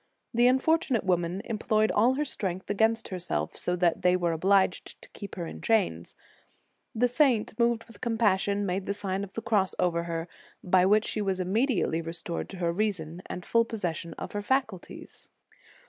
The 0.33 0.47
unfortunate 0.47 1.03
woman 1.03 1.41
employed 1.45 1.91
all 1.91 2.15
her 2.15 2.25
strength 2.25 2.71
against 2.71 3.09
herself, 3.09 3.55
so 3.55 3.75
that 3.75 4.01
they 4.01 4.15
were 4.17 4.31
obliged 4.31 4.99
to 5.03 5.09
keep 5.09 5.35
her 5.35 5.45
in 5.45 5.61
chains. 5.61 6.15
The 6.95 7.07
saint, 7.07 7.53
moved 7.59 7.83
with 7.83 8.01
compassion, 8.01 8.65
made 8.65 8.87
the 8.87 8.95
Sign 8.95 9.23
of 9.23 9.33
the 9.33 9.43
Cross 9.43 9.75
over 9.77 10.05
her, 10.05 10.27
by 10.63 10.87
which 10.87 11.05
she 11.05 11.21
was 11.21 11.39
immediately 11.39 12.01
restored 12.01 12.49
to 12.49 12.57
her 12.57 12.73
reason 12.73 13.21
and 13.27 13.45
full 13.45 13.63
possession 13.63 14.15
of 14.15 14.31
her 14.31 14.41
faculties. 14.41 15.29